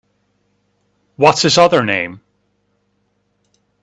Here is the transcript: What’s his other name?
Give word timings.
What’s 1.15 1.43
his 1.43 1.59
other 1.59 1.83
name? 1.85 2.21